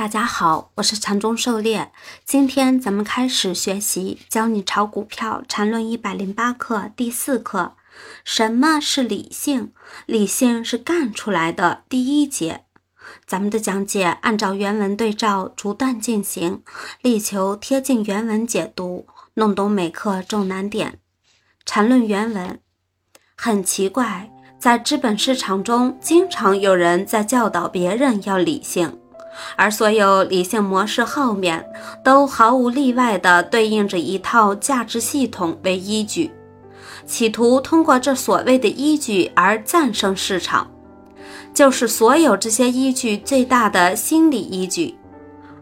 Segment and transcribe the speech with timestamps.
[0.00, 1.92] 大家好，我是禅中狩猎。
[2.24, 7.74] 今天咱们开始学习《教你炒股票禅论一百零八课》第四课：
[8.24, 9.72] 什么是理性？
[10.06, 11.82] 理性是干出来的。
[11.90, 12.64] 第一节，
[13.26, 16.62] 咱们的讲解按照原文对照逐段进行，
[17.02, 20.98] 力求贴近原文解读，弄懂每课重难点。
[21.66, 22.58] 禅论原文，
[23.36, 28.98] 很奇怪，在资本市场中，经常有人在教导别人要理性。
[29.56, 31.64] 而所有理性模式后面，
[32.02, 36.30] 都毫无例外地对应着一套价值系统为依据，
[37.06, 40.70] 企图通过这所谓的依据而战胜市场，
[41.54, 44.96] 就是所有这些依据最大的心理依据，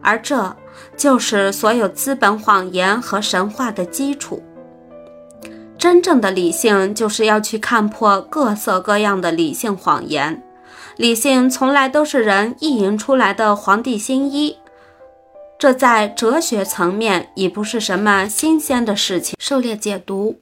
[0.00, 0.56] 而这
[0.96, 4.42] 就是所有资本谎言和神话的基础。
[5.76, 10.42] 真正的理性，就是要去看破各色各样的理性谎言。
[10.98, 14.56] 理性从来都是人意淫出来的皇帝新衣，
[15.56, 19.36] 这在哲学层面已不是什么新鲜的事情。
[19.38, 20.40] 狩猎解读：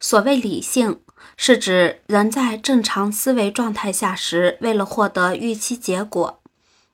[0.00, 1.00] 所谓理性，
[1.36, 6.40] 是指人在正常思维状态下时，为了获得预期结果，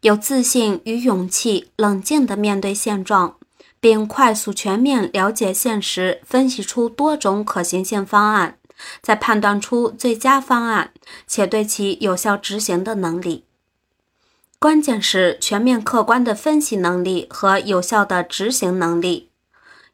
[0.00, 3.36] 有自信与勇气，冷静地面对现状，
[3.78, 8.56] 并快速全面了解现实，分析出多种可行性方案。
[9.00, 10.92] 再判断出最佳方案，
[11.26, 13.44] 且对其有效执行的能力。
[14.58, 19.30] 关键是全面客观的分析能力和有效的执行能力。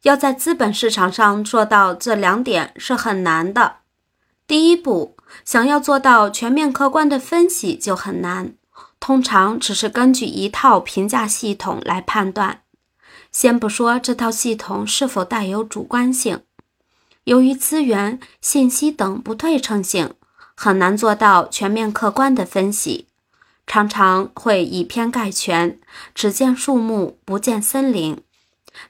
[0.03, 3.77] 要在资本市场上做到这两点是很难的。
[4.47, 8.55] 第一步，想要做到全面客观的分析就很难，
[8.99, 12.61] 通常只是根据一套评价系统来判断。
[13.31, 16.41] 先不说这套系统是否带有主观性。
[17.25, 20.13] 由于资源、信息等不对称性，
[20.55, 23.07] 很难做到全面客观的分析，
[23.67, 25.79] 常常会以偏概全，
[26.15, 28.17] 只见树木不见森林。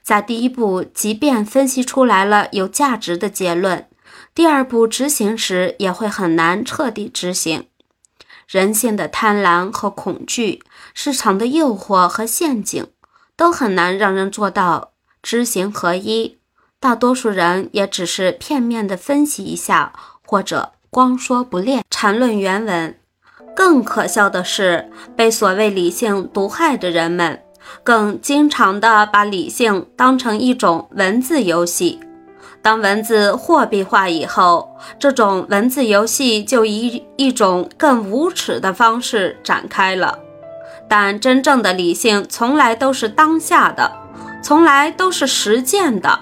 [0.02, 3.88] 在第一步，即便分析出来了有价值的结论，
[4.34, 7.66] 第二步执行时也会很难彻底执行。
[8.48, 10.62] 人性的贪婪和恐惧，
[10.94, 12.86] 市场的诱惑和陷阱，
[13.36, 14.92] 都很难让人做到
[15.22, 16.38] 知行合一。
[16.82, 19.92] 大多数人也只是片面的分析一下，
[20.26, 21.84] 或者光说不练。
[21.88, 22.92] 缠论原文。
[23.54, 27.40] 更可笑的是，被所谓理性毒害的人们，
[27.84, 32.00] 更经常的把理性当成一种文字游戏。
[32.60, 40.18] 当文字货币化以后，这种文字游戏就以一种更无耻的方式展开了。
[40.88, 43.92] 但真正的理性从来都是当下的，
[44.42, 46.18] 从来都是实践的。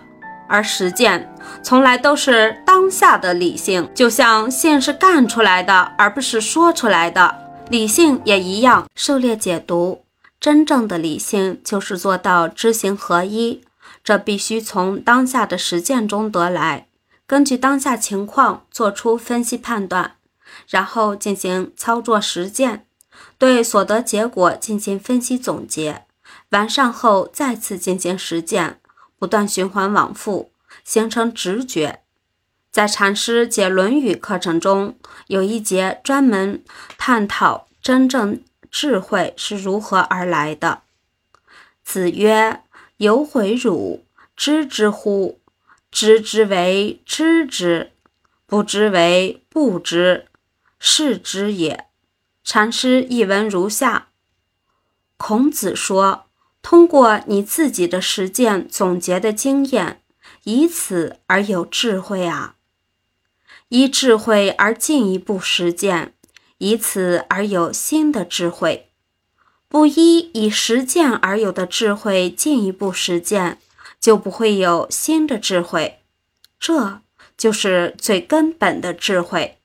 [0.50, 7.36] 而实践从来都是当下的理性，就像性是干出来的，而不是说出来的。
[7.68, 8.88] 理性也一样。
[8.96, 10.02] 狩猎解读：
[10.40, 13.62] 真正的理性就是做到知行合一，
[14.02, 16.88] 这必须从当下的实践中得来，
[17.28, 20.16] 根据当下情况做出分析判断，
[20.68, 22.86] 然后进行操作实践，
[23.38, 26.06] 对所得结果进行分析总结，
[26.48, 28.79] 完善后再次进行实践。
[29.20, 30.50] 不断循环往复，
[30.82, 32.00] 形成直觉。
[32.72, 36.64] 在禅师解《论语》课程中，有一节专门
[36.96, 40.82] 探讨真正智慧是如何而来的。
[41.84, 42.62] 子曰
[42.96, 45.38] ：“有悔汝知之乎？
[45.90, 47.92] 知之为知之，
[48.46, 50.28] 不知为不知，
[50.78, 51.86] 是知也。”
[52.42, 54.08] 禅师译文如下：
[55.18, 56.29] 孔子说。
[56.62, 60.02] 通过你自己的实践总结的经验，
[60.44, 62.56] 以此而有智慧啊！
[63.68, 66.12] 依智慧而进一步实践，
[66.58, 68.88] 以此而有新的智慧。
[69.68, 73.58] 不依以实践而有的智慧进一步实践，
[74.00, 76.00] 就不会有新的智慧。
[76.58, 77.00] 这
[77.36, 79.58] 就是最根本的智慧。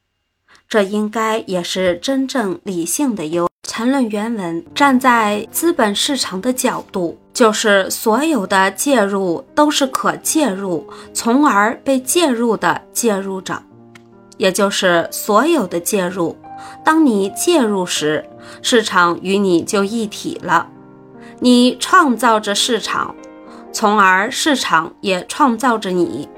[0.70, 3.50] 这应该也是真正理性的优。
[3.68, 13.62] 谈论原文，站在资本市场的角度，就是所有的介入都是可介入，从而被介入的介入者，
[14.38, 16.38] 也就是所有的介入。
[16.86, 18.24] 当你介入时，
[18.62, 20.68] 市场与你就一体了，
[21.40, 23.14] 你创造着市场，
[23.74, 26.30] 从而市场也创造着你，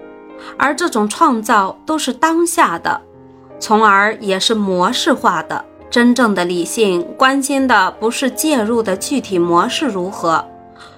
[0.58, 3.00] 而这种创造都是当下的，
[3.60, 5.64] 从而也是模式化的。
[5.90, 10.46] 真正的理性关心的不是介入的具体模式如何，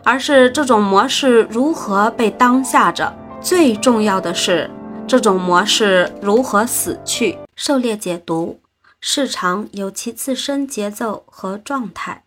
[0.04, 3.16] 而是这种模式如何被当下着。
[3.40, 4.70] 最重要的是，
[5.08, 7.38] 这种模式如何死去。
[7.56, 8.60] 狩猎解读：
[9.00, 12.24] 市场有其自身节奏和状态，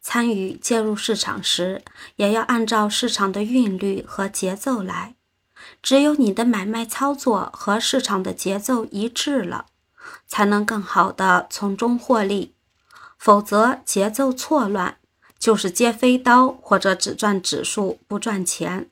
[0.00, 1.82] 参与介入市场时，
[2.16, 5.14] 也要按照市场的韵律和节奏来。
[5.82, 9.66] 只有你的买卖操作和市场的节奏一致了，
[10.26, 12.54] 才能更好的从中获利。
[13.18, 14.96] 否则，节奏错乱，
[15.38, 18.88] 就是接飞刀或者只赚指数不赚钱。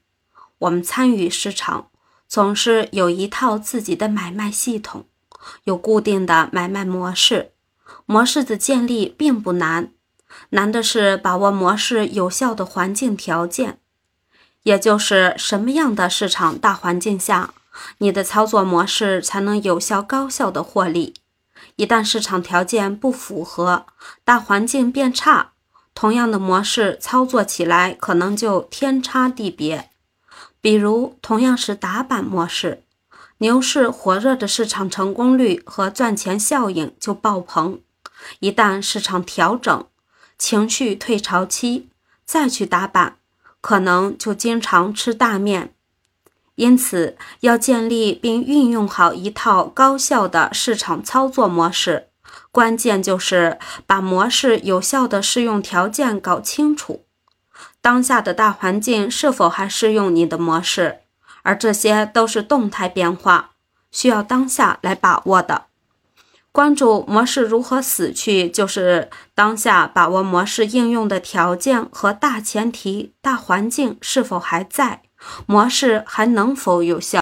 [0.58, 1.88] 我们参与市场，
[2.28, 5.06] 总是有一套自己的买卖系统，
[5.64, 7.52] 有固定的买卖模式。
[8.04, 9.92] 模式的建立并不难，
[10.50, 13.78] 难的是把握模式有效的环境条件。
[14.64, 17.54] 也就是什么样的市场大环境下，
[17.98, 21.14] 你的操作模式才能有效高效的获利？
[21.76, 23.86] 一旦市场条件不符合，
[24.24, 25.52] 大环境变差，
[25.94, 29.90] 同样的模式操作起来可能就天差地别。
[30.60, 32.82] 比如，同样是打板模式，
[33.38, 37.80] 牛市火热的市场成功率和赚钱效应就爆棚。
[38.40, 39.86] 一旦市场调整，
[40.36, 41.88] 情绪退潮期，
[42.24, 43.16] 再去打板。
[43.60, 45.74] 可能就经常吃大面，
[46.58, 52.08] 因此要建立并运用好一套高效的市场操作模式，
[52.50, 57.04] 关键就是把模式有效的适用条件搞清楚。
[57.80, 60.98] 当下的大环境是否还适用你的模式？
[61.44, 63.52] 而这些都是动态变化，
[63.92, 65.66] 需要当下来把握的。
[66.50, 75.02] 关注模式如何死去，就是当下把握模式应用的条件和大前提、大环境是否还在，
[75.46, 77.16] 模式还能否有效。